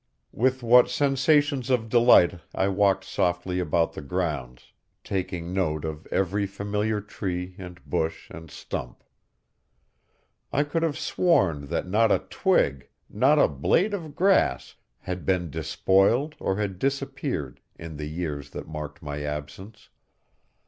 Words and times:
With 0.33 0.63
what 0.63 0.89
sensations 0.89 1.69
of 1.69 1.87
delight 1.87 2.39
I 2.55 2.69
walked 2.69 3.03
softly 3.03 3.59
about 3.59 3.93
the 3.93 4.01
grounds, 4.01 4.73
taking 5.03 5.53
note 5.53 5.85
of 5.85 6.07
every 6.07 6.47
familiar 6.47 6.99
tree 7.01 7.53
and 7.59 7.79
bush 7.85 8.27
and 8.31 8.49
stump. 8.49 9.03
I 10.51 10.63
could 10.63 10.81
have 10.81 10.97
sworn 10.97 11.67
that 11.67 11.87
not 11.87 12.11
a 12.11 12.17
twig, 12.17 12.89
not 13.11 13.37
a 13.37 13.47
blade 13.47 13.93
of 13.93 14.15
grass, 14.15 14.75
had 15.01 15.23
been 15.23 15.51
despoiled 15.51 16.33
or 16.39 16.55
had 16.57 16.79
disappeared 16.79 17.61
in 17.77 17.97
the 17.97 18.07
years 18.09 18.49
that 18.49 18.67
marked 18.67 19.03
my 19.03 19.21
absence. 19.21 19.89